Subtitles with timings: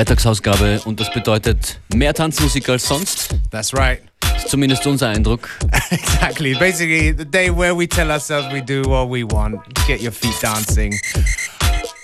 [0.00, 3.36] Freitagsausgabe und das bedeutet mehr Tanzmusik als sonst.
[3.50, 4.00] That's right.
[4.34, 5.50] Ist zumindest unser Eindruck.
[5.90, 6.54] exactly.
[6.54, 9.60] Basically, the day where we tell ourselves we do what we want.
[9.86, 10.98] Get your feet dancing.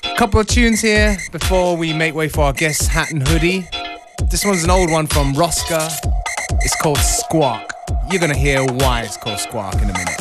[0.04, 3.66] A couple of tunes here before we make way for our guest Hat and Hoodie.
[4.30, 5.90] This one's an old one from Rosca.
[6.60, 7.72] It's called Squawk.
[8.10, 10.20] You're gonna hear why it's called Squawk in a minute.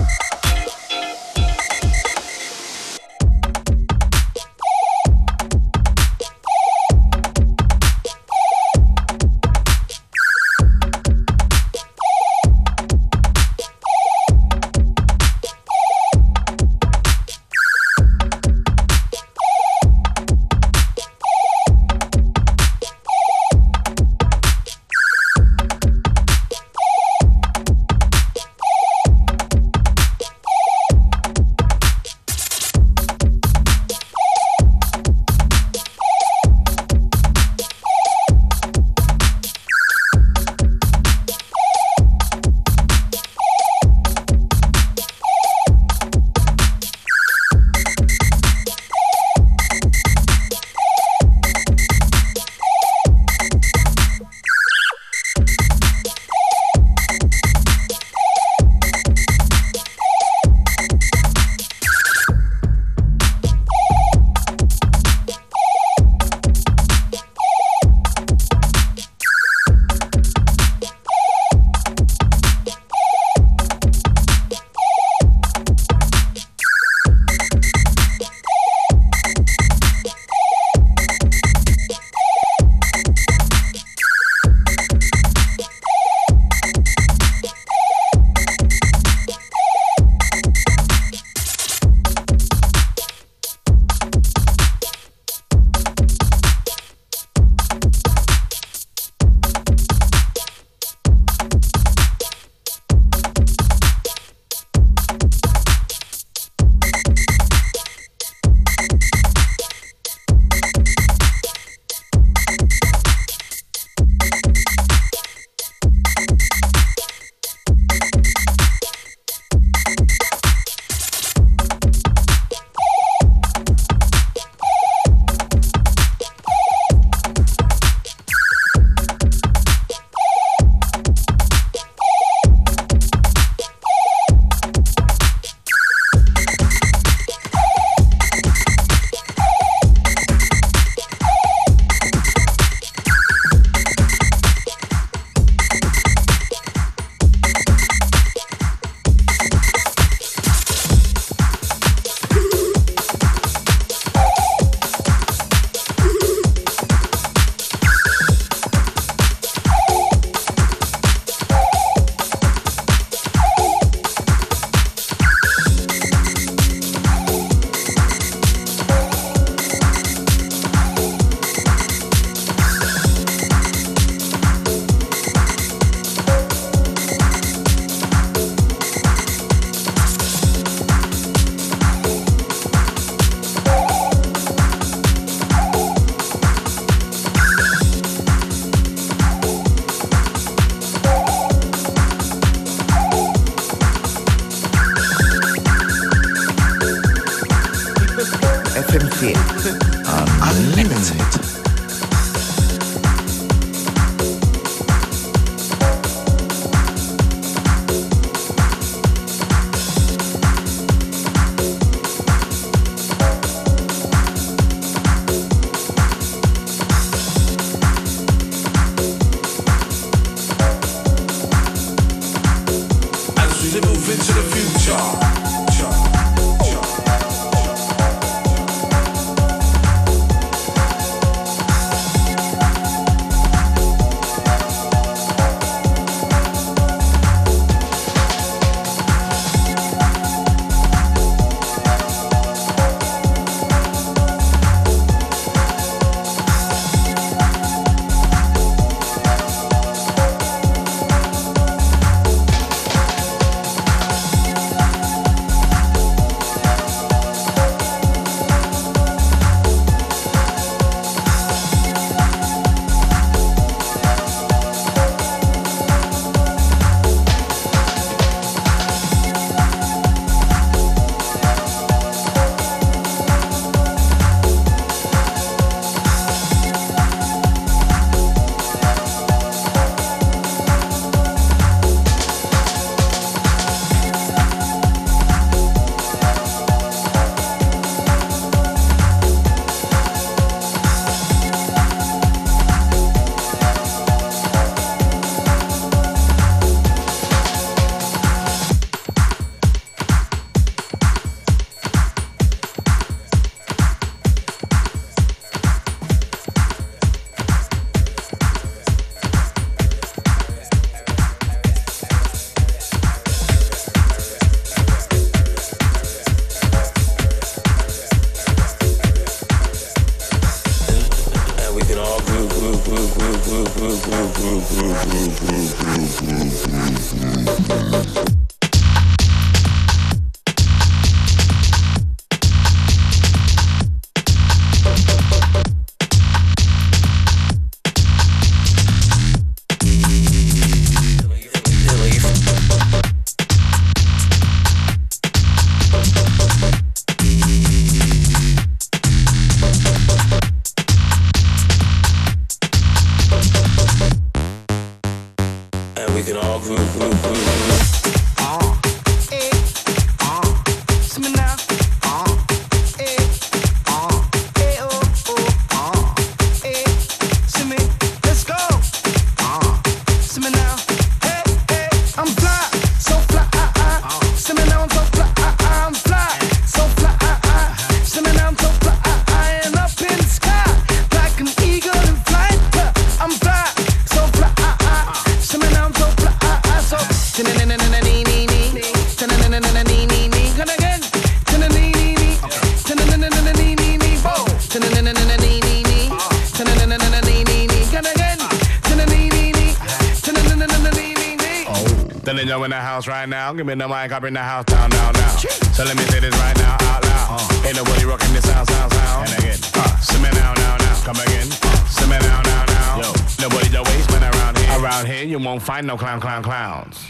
[403.75, 405.35] Me the mic, I bring the house down, down, down.
[405.75, 407.43] So let me say this right now, out loud.
[407.43, 407.67] Uh.
[407.67, 409.27] Ain't nobody rocking this sound, sound, sound.
[409.27, 410.95] And again, uh, see me now, now, now.
[411.03, 413.03] Come again, uh, see me now, now, now.
[413.03, 413.11] Yo,
[413.43, 414.79] nobody the waste man around here.
[414.79, 417.03] Around here, you won't find no clown, clown, clowns.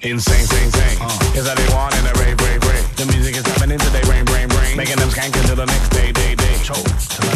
[0.00, 0.96] Insane, sing, sing.
[1.04, 1.36] Uh.
[1.36, 2.86] Is that they want in a rave, rave, rave.
[2.96, 4.72] The music is happening today, brain, brain, brain.
[4.72, 6.56] Making them skank until the next day, day, day.
[6.64, 6.80] Choke.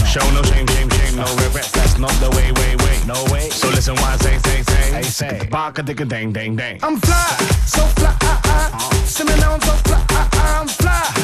[0.09, 1.69] Show no shame, shame, shame, no regrets.
[1.77, 2.97] That's not the way, way, way.
[3.05, 3.53] No way.
[3.53, 4.97] So listen what I say, say, say.
[4.97, 5.49] I say.
[5.53, 6.81] Baka, dicka, dang, dang, dang.
[6.81, 7.37] I'm fly,
[7.69, 8.30] so fly.
[9.05, 11.20] See me now I'm so fly, I'm fly, fly.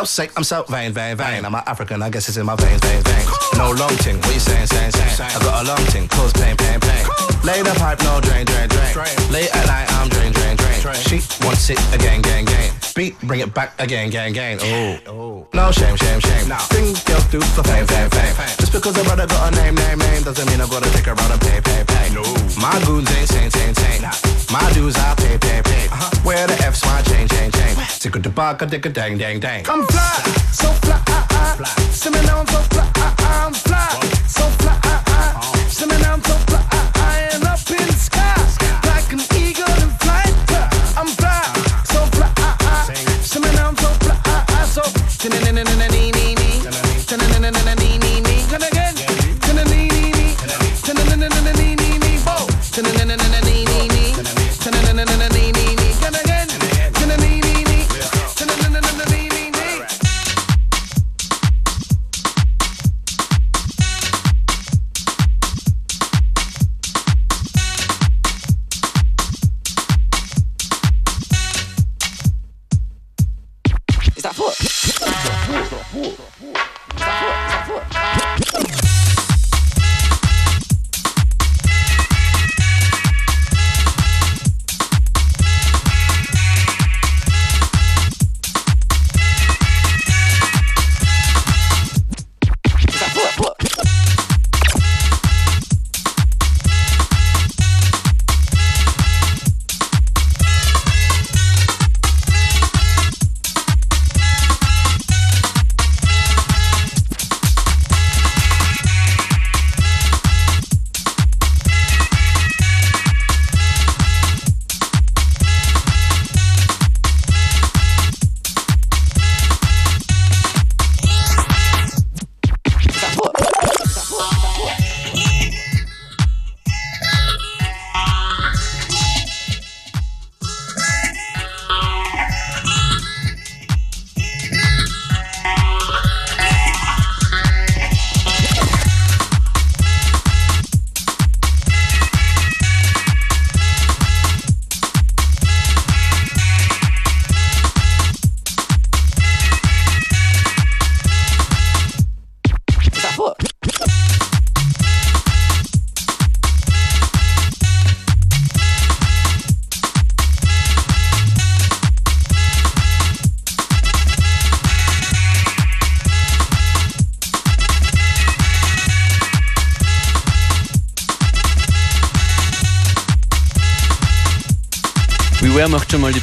[0.00, 1.44] Yo, say I'm so vain, vain, vain.
[1.44, 3.28] I'm an African, I guess it's in my veins, veins, veins.
[3.58, 5.30] No long ting, what you saying, saying, saying?
[5.36, 7.04] I got a long ting, cause pain, pain, pain.
[7.44, 8.86] Lay the pipe, no drain, drain, drain.
[9.30, 10.96] Late at night, I'm drain, drain, drain.
[11.04, 12.79] She wants it again, gang, gang.
[12.94, 14.58] Beat, bring it back again, gang, gang.
[14.60, 15.48] Oh, oh.
[15.54, 16.48] no shame, shame, shame.
[16.48, 16.56] No.
[16.70, 18.34] Things girls do for fame, fame, fame.
[18.58, 21.12] Just because a brother got a name, name, name, doesn't mean I gotta take her
[21.12, 22.14] out and pay, pay, pay.
[22.14, 22.22] No.
[22.60, 24.02] My goons ain't sane, sane, sane.
[24.50, 25.86] My dues I pay, pay, pay.
[25.86, 26.20] Uh-huh.
[26.24, 27.76] Where the F's my chain, chain, chain.
[28.00, 29.68] Tick a bar, a dick a dang, dang, dang.
[29.68, 31.00] I'm fly, so fly.
[31.92, 32.90] See me now I'm so fly.
[32.96, 34.80] I'm fly, so fly.
[35.68, 36.49] See me now I'm so fly.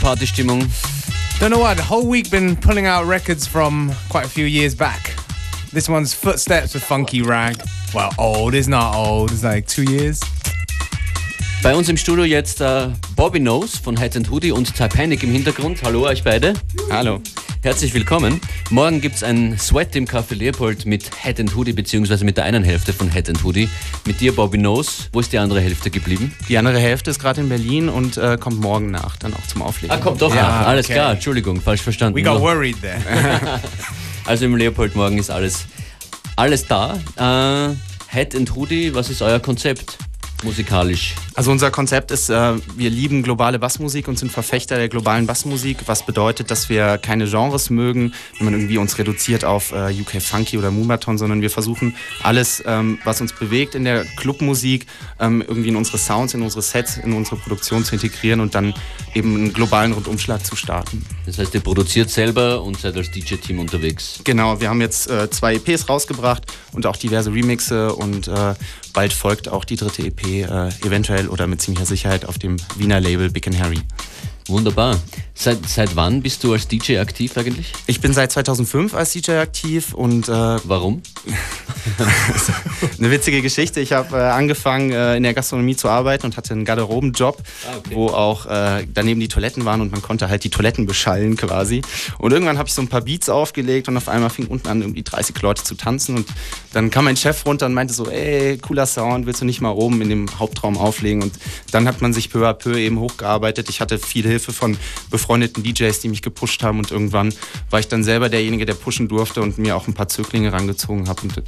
[0.08, 0.66] Partystimmung.
[1.38, 4.74] Don't know what, the whole week been pulling out records from quite a few years
[4.74, 5.14] back.
[5.74, 7.58] This one's Footsteps with Funky Rag.
[7.94, 10.22] Well, old, it's not old, it's like two years.
[11.62, 12.88] Bei uns im Studio jetzt äh,
[13.18, 15.84] Bobby Nose von Head and Hoodie und Titanic im Hintergrund.
[15.84, 16.54] Hallo euch beide.
[16.90, 17.20] Hallo.
[17.62, 18.40] Herzlich willkommen.
[18.70, 22.44] Morgen gibt es ein Sweat im Café Leopold mit Head and Hoodie, beziehungsweise mit der
[22.44, 23.70] einen Hälfte von Head and Hoodie.
[24.06, 25.04] Mit dir, Bobby Nose.
[25.14, 26.34] Wo ist die andere Hälfte geblieben?
[26.50, 29.62] Die andere Hälfte ist gerade in Berlin und äh, kommt morgen nach, dann auch zum
[29.62, 29.96] Auflegen.
[29.96, 30.68] Ah, kommt doch Ja, nach.
[30.68, 30.96] Alles okay.
[30.96, 32.18] klar, Entschuldigung, falsch verstanden.
[32.18, 33.00] We got worried there.
[34.26, 35.66] Also im Leopold morgen ist alles,
[36.36, 36.96] alles da.
[37.16, 37.74] Äh,
[38.14, 39.98] Head and Hoodie, was ist euer Konzept
[40.44, 41.16] musikalisch?
[41.38, 45.78] Also unser Konzept ist, äh, wir lieben globale Bassmusik und sind Verfechter der globalen Bassmusik,
[45.86, 50.20] was bedeutet, dass wir keine Genres mögen, wenn man irgendwie uns reduziert auf äh, UK
[50.20, 54.88] Funky oder Moomaton, sondern wir versuchen alles, ähm, was uns bewegt in der Clubmusik,
[55.20, 58.74] ähm, irgendwie in unsere Sounds, in unsere Sets, in unsere Produktion zu integrieren und dann
[59.14, 61.06] eben einen globalen Rundumschlag zu starten.
[61.28, 64.22] Das heißt, ihr produziert selber und seid als DJ-Team unterwegs.
[64.24, 68.28] Genau, wir haben jetzt äh, zwei EPs rausgebracht und auch diverse Remixe und
[68.98, 70.72] bald folgt auch die dritte EP äh,
[71.30, 73.80] oder mit ziemlicher Sicherheit auf dem Wiener Label Big Harry.
[74.48, 74.98] Wunderbar.
[75.34, 77.72] Seit, seit wann bist du als DJ aktiv eigentlich?
[77.86, 81.04] Ich bin seit 2005 als DJ aktiv und äh, Warum?
[82.98, 83.80] eine witzige Geschichte.
[83.82, 87.38] Ich habe äh, angefangen äh, in der Gastronomie zu arbeiten und hatte einen Garderobenjob,
[87.68, 87.90] Ah, okay.
[87.96, 91.82] wo auch äh, daneben die Toiletten waren und man konnte halt die Toiletten beschallen quasi.
[92.18, 94.82] Und irgendwann habe ich so ein paar Beats aufgelegt und auf einmal fing unten an
[94.82, 96.28] irgendwie 30 Leute zu tanzen und
[96.74, 99.72] dann kam mein Chef runter und meinte so, ey, cooler Sound, willst du nicht mal
[99.72, 101.22] oben in dem Hauptraum auflegen?
[101.22, 101.34] Und
[101.72, 103.70] dann hat man sich peu à peu eben hochgearbeitet.
[103.70, 104.78] Ich hatte viel Hilfe von
[105.12, 107.34] befreundeten DJs, die mich gepusht haben und irgendwann
[107.70, 111.08] war ich dann selber derjenige, der pushen durfte und mir auch ein paar Zöglinge rangezogen
[111.10, 111.22] habe.
[111.24, 111.44] Und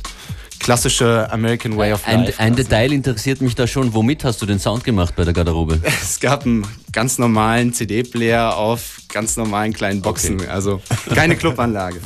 [0.60, 2.40] klassische American Way of Ein, Life.
[2.40, 2.64] ein quasi.
[2.64, 3.94] Detail interessiert mich da schon.
[3.94, 5.80] Womit hast du den Sound gemacht bei der Garderobe?
[6.02, 10.48] Es gab einen ganz normalen CD-Player auf ganz normalen kleinen Boxen.
[10.50, 10.82] Also
[11.14, 12.00] keine Clubanlage.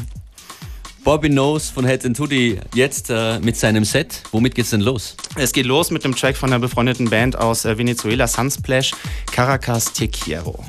[1.03, 4.23] Bobby Nose von Head and Hoodie jetzt äh, mit seinem Set.
[4.31, 5.17] Womit geht's denn los?
[5.35, 8.91] Es geht los mit einem Track von einer befreundeten Band aus äh, Venezuela, Sunsplash,
[9.31, 10.63] Caracas Te Quiero.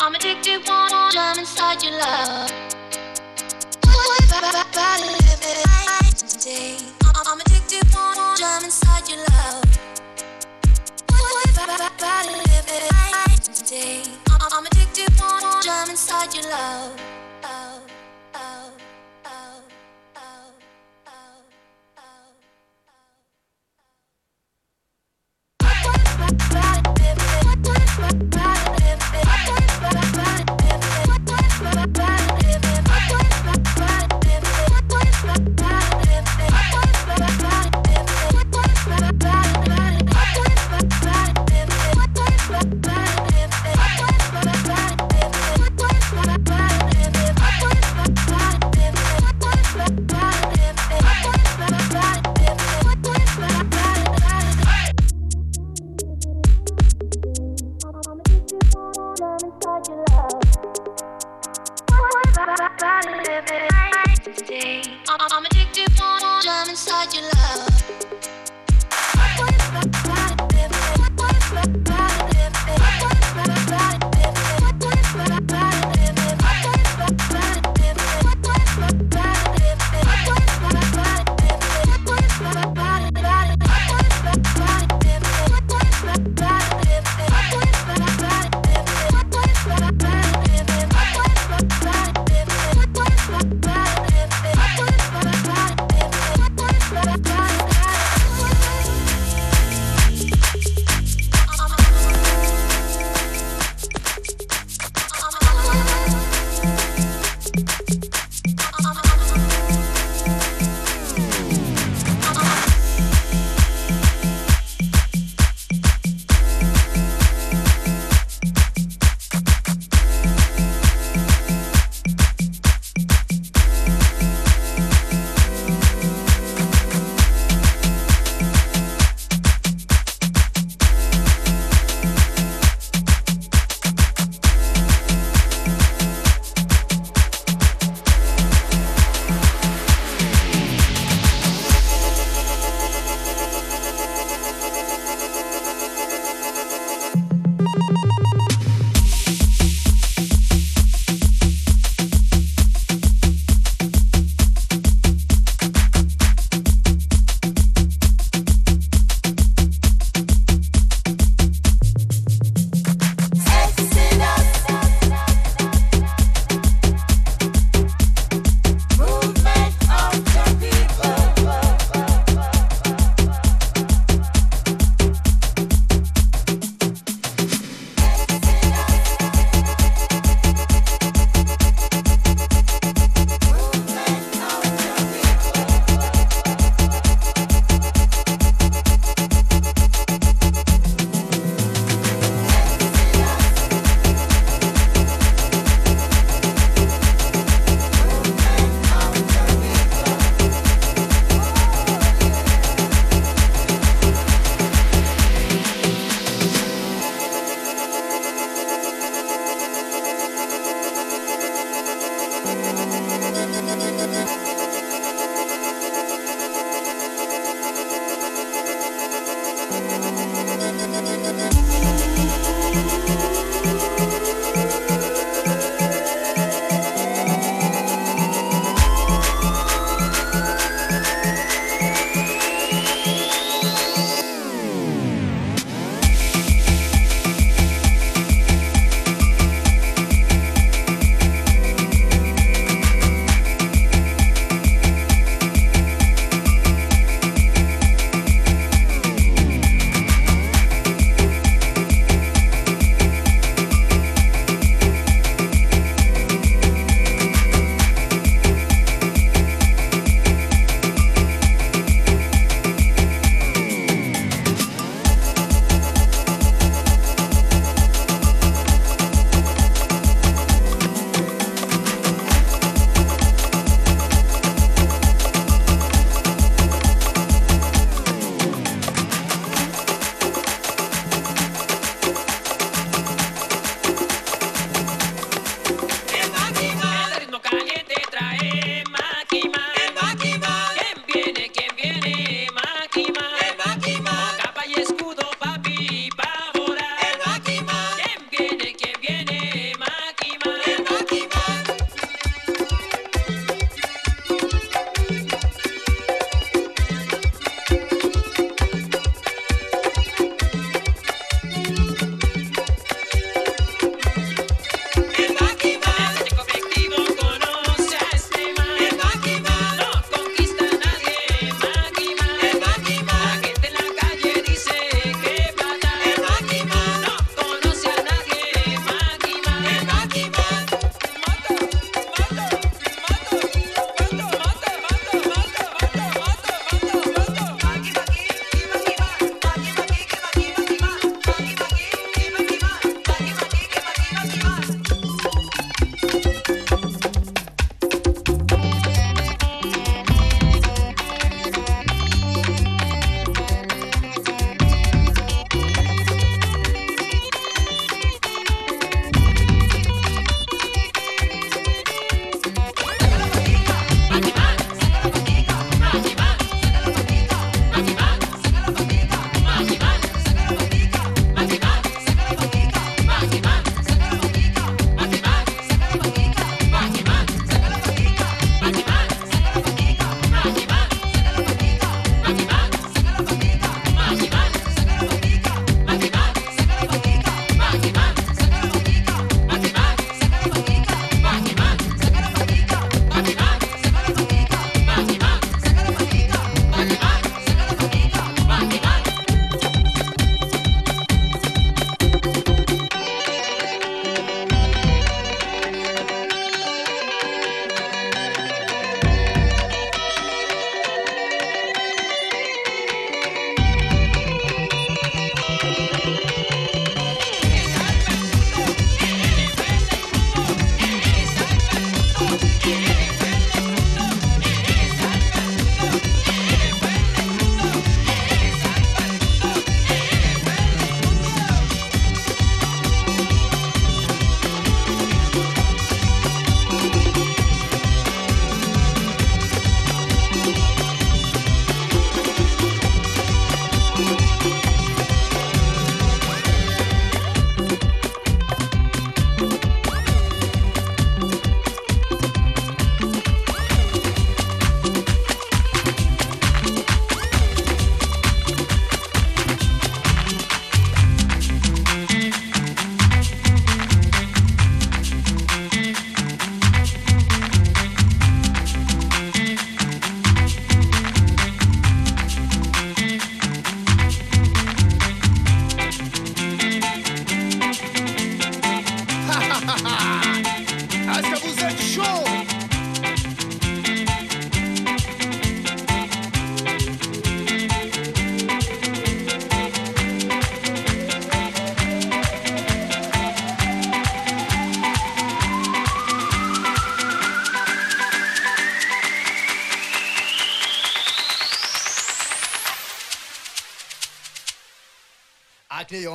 [0.00, 2.50] I'm addicted, want I'm inside your love.
[7.26, 9.64] I'm addicted, want I'm inside your love.
[14.52, 17.00] I'm addicted, want I'm inside your love.
[28.36, 28.53] I'm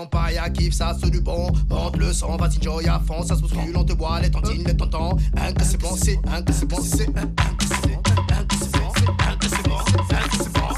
[0.10, 1.52] Paille, à kiff, ça c'est du bon.
[1.70, 4.64] Monte le son, vas-y, joy à fond, ça se bouscule, on te voit, les tantines,
[4.66, 5.18] les tontons.
[5.38, 8.44] Un que c'est bon, c'est un que c'est bon, c'est un que c'est bon, un
[8.46, 8.92] que c'est bon,
[9.28, 10.69] un que c'est bon, un que c'est bon,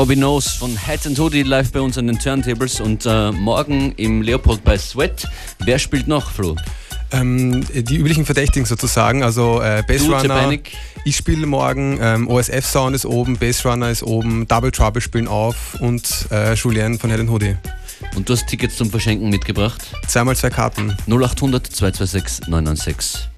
[0.00, 3.92] Bobby Knows von Hat and Hoodie live bei uns an den Turntables und äh, morgen
[3.98, 5.28] im Leopold bei Sweat.
[5.58, 6.56] Wer spielt noch, Flo?
[7.12, 10.54] Ähm, die üblichen Verdächtigen sozusagen, also äh, Bassrunner.
[11.04, 15.76] Ich spiele morgen, ähm, OSF Sound ist oben, Bassrunner ist oben, Double Trouble spielen auf
[15.80, 17.56] und äh, Julien von Head Hoodie.
[18.16, 19.82] Und du hast Tickets zum Verschenken mitgebracht?
[20.08, 20.96] Zweimal zwei Karten.
[21.08, 23.29] 0800 226 996.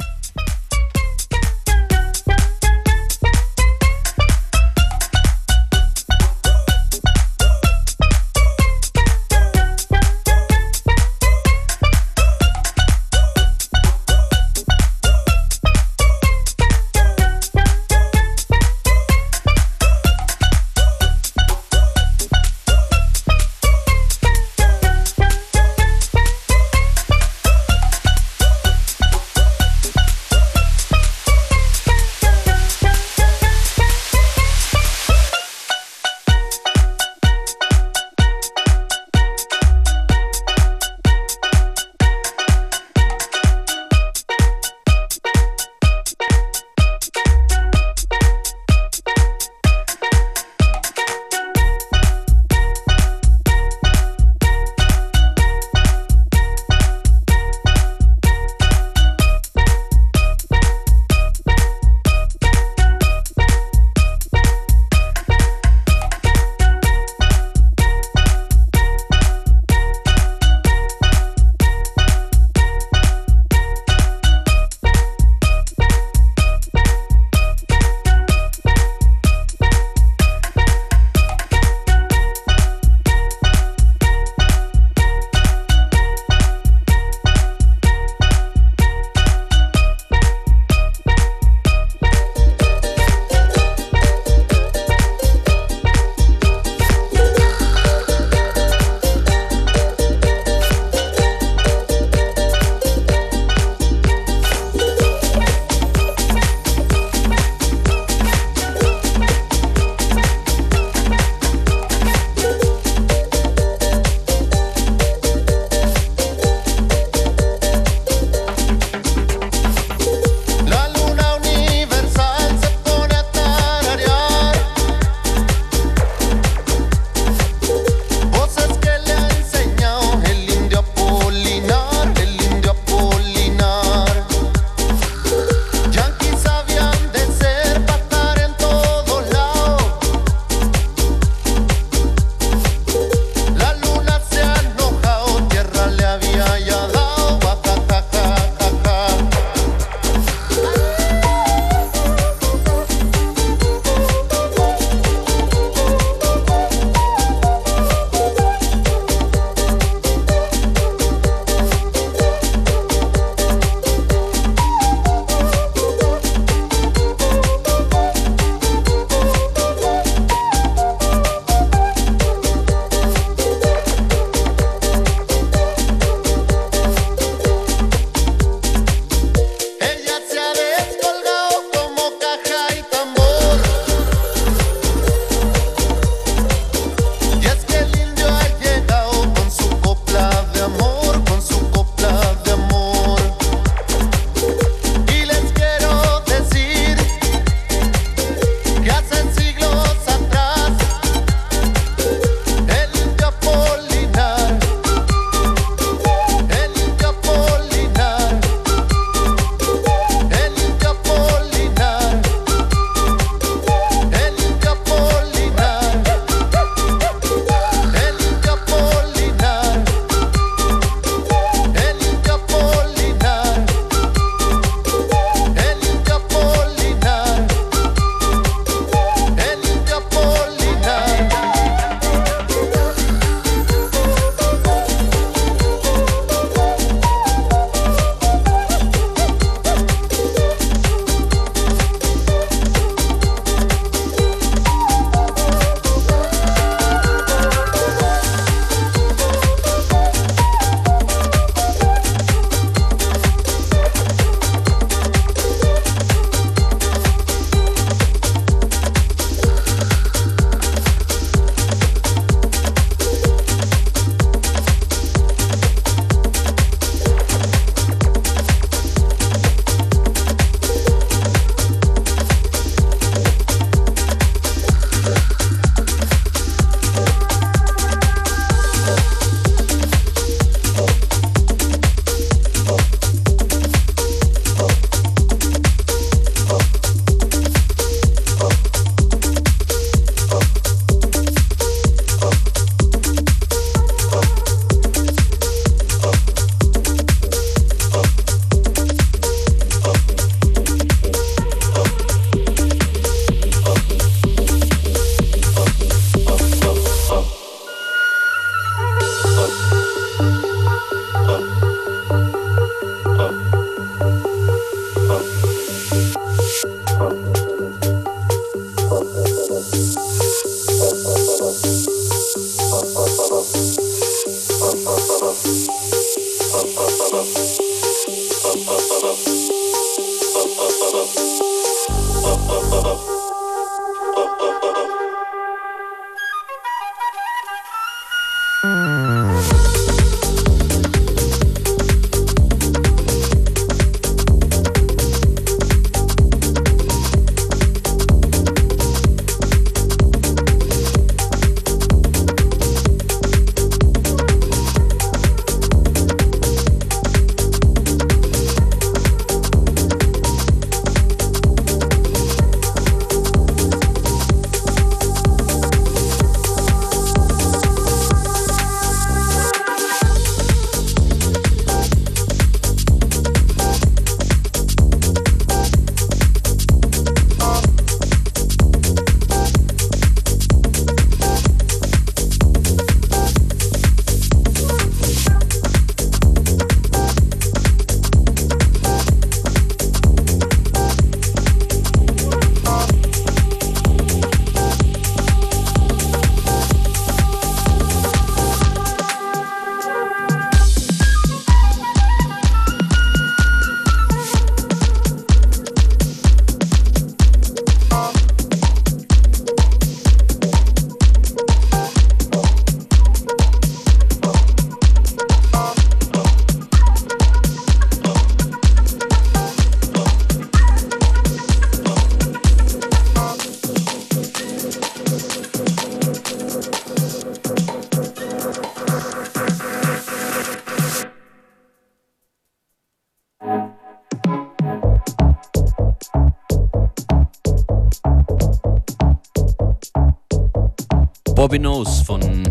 [441.53, 442.49] Bobby Knows von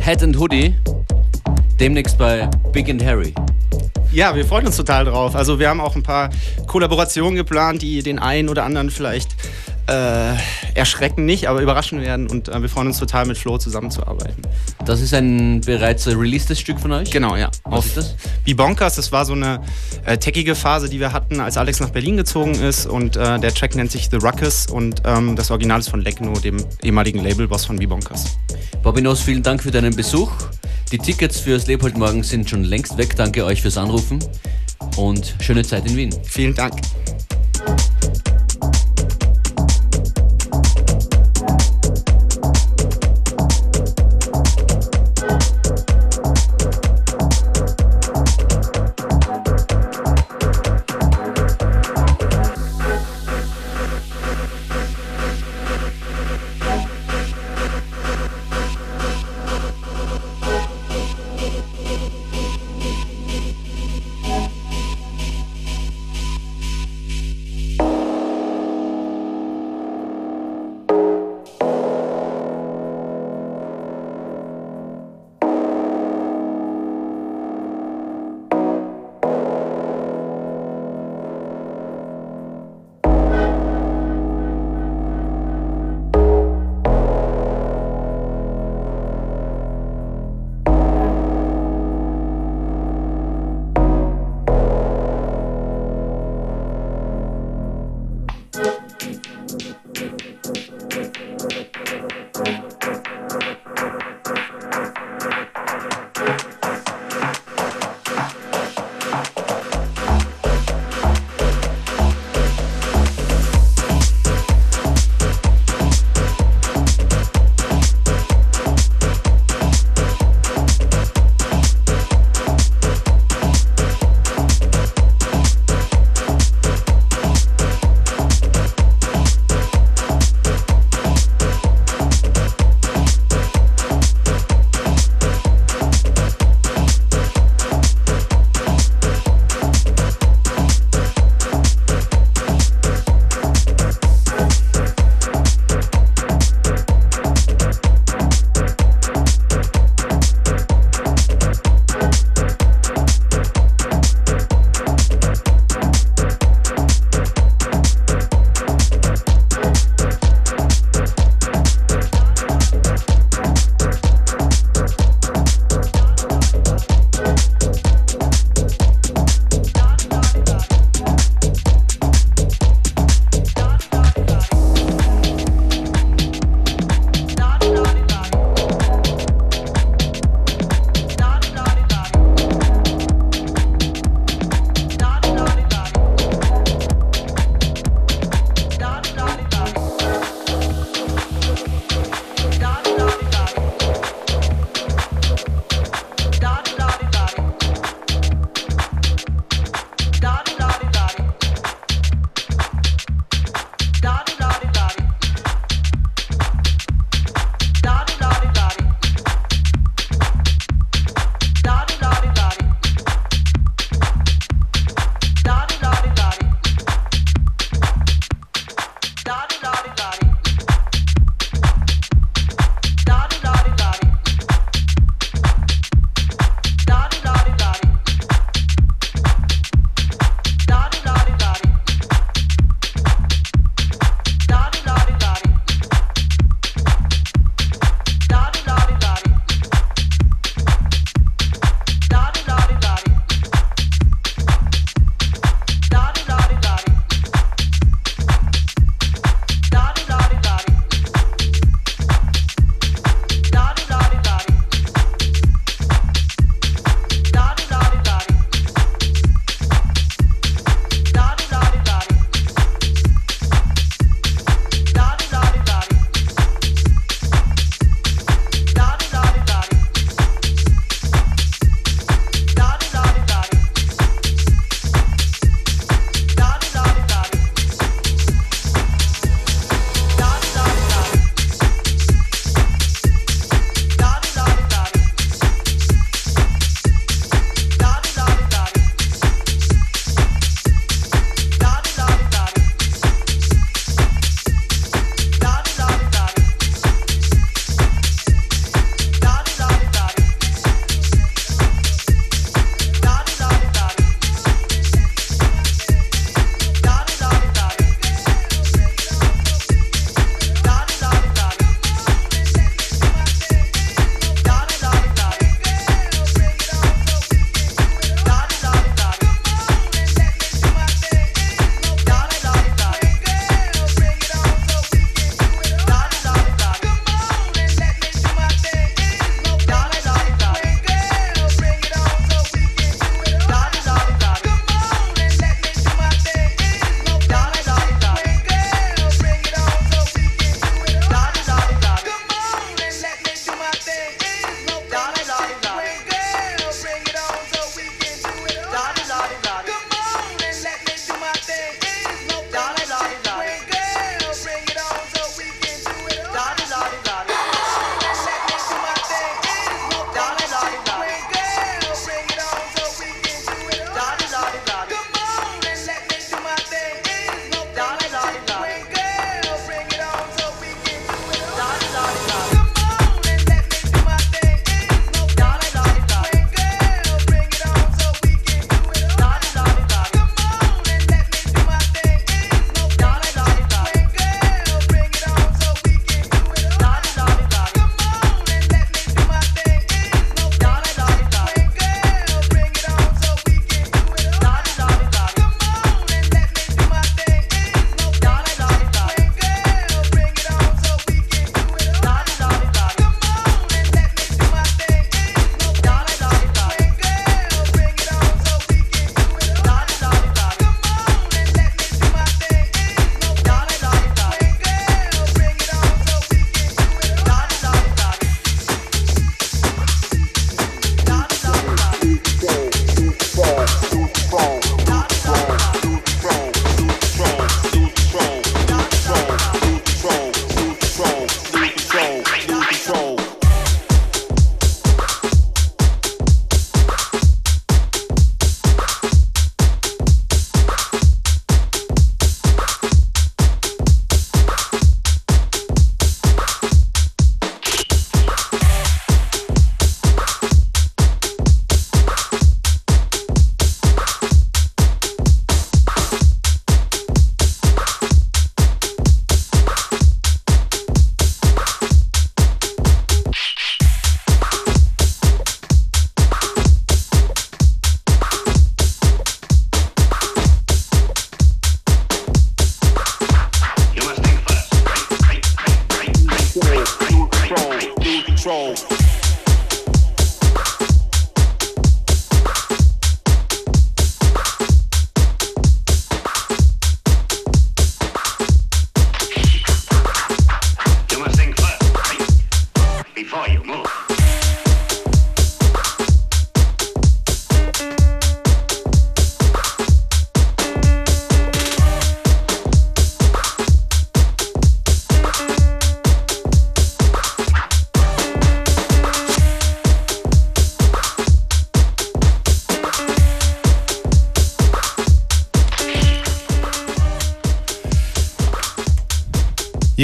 [0.00, 0.74] Head and Hoodie.
[1.78, 3.32] Demnächst bei Big and Harry.
[4.10, 5.36] Ja, wir freuen uns total drauf.
[5.36, 6.30] Also wir haben auch ein paar
[6.66, 9.36] Kollaborationen geplant, die den einen oder anderen vielleicht
[9.86, 10.34] äh,
[10.74, 12.26] erschrecken nicht, aber überraschen werden.
[12.26, 14.42] Und äh, wir freuen uns total mit Flo zusammenzuarbeiten.
[14.84, 17.12] Das ist ein bereits released Stück von euch?
[17.12, 17.52] Genau, ja.
[17.62, 18.16] Was ist das?
[18.54, 19.60] Bonkers, das war so eine
[20.04, 22.86] äh, techige Phase, die wir hatten, als Alex nach Berlin gezogen ist.
[22.86, 26.32] Und äh, der Track nennt sich The Ruckus und ähm, das Original ist von Legno,
[26.38, 28.38] dem ehemaligen Labelboss von Bonkers.
[28.82, 30.30] Bobby vielen Dank für deinen Besuch.
[30.92, 33.16] Die Tickets fürs Leopold Morgen sind schon längst weg.
[33.16, 34.20] Danke euch fürs Anrufen
[34.96, 36.14] und schöne Zeit in Wien.
[36.24, 36.74] Vielen Dank.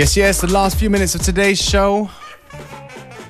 [0.03, 2.11] Yes, yes, the last few minutes of today's show.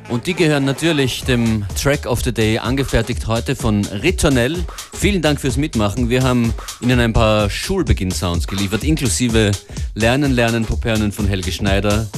[0.09, 4.65] Und die gehören natürlich dem Track of the Day, angefertigt heute von Ritornell.
[4.95, 6.09] Vielen Dank fürs Mitmachen.
[6.09, 9.51] Wir haben Ihnen ein paar Schulbeginn-Sounds geliefert, inklusive
[9.93, 12.09] Lernen, Lernen, Popernen von Helge Schneider,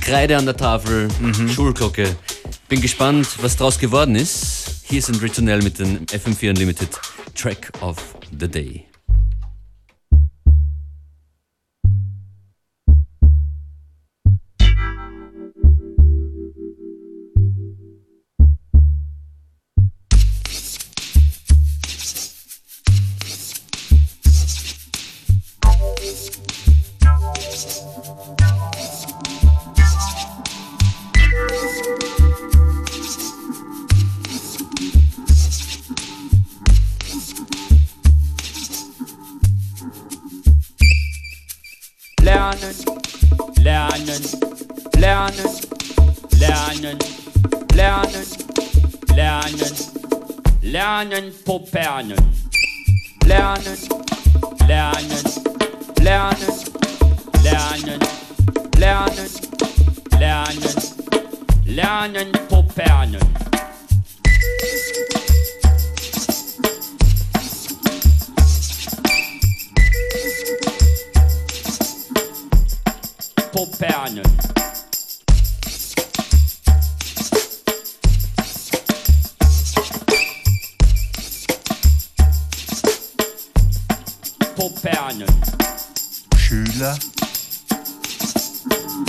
[0.00, 1.06] Kreide an der Tafel,
[1.54, 2.16] Schulglocke.
[2.68, 4.82] Bin gespannt, was draus geworden ist.
[4.86, 6.90] Hier sind Ritornell mit dem FM4 Unlimited
[7.36, 7.96] Track of
[8.40, 8.88] the Day.
[44.06, 44.22] Lernen,
[44.98, 45.48] lernen,
[46.40, 46.98] lernen,
[47.74, 48.26] lernen,
[49.16, 49.74] lernen,
[50.62, 52.18] lernen, Popernen.
[53.26, 53.76] Lernen,
[54.68, 55.24] lernen,
[56.00, 56.54] lernen,
[57.42, 58.00] lernen,
[58.78, 59.30] lernen,
[60.18, 60.76] lernen,
[61.66, 63.47] lernen, Popernen.
[74.08, 74.38] Popernen.
[84.56, 85.28] Popernen.
[86.36, 86.98] Schüler,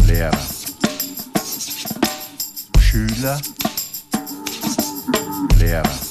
[0.05, 0.31] Lehrer.
[2.79, 3.41] Schüler,
[5.57, 6.08] Lehrer.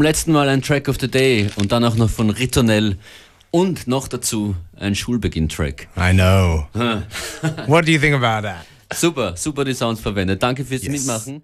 [0.00, 2.96] Zum letzten Mal ein Track of the Day und dann auch noch von Ritornell
[3.50, 5.88] und noch dazu ein Schulbeginn-Track.
[5.94, 6.66] I know.
[7.66, 8.64] What do you think about that?
[8.94, 10.42] Super, super die Sounds verwendet.
[10.42, 11.42] Danke fürs Mitmachen.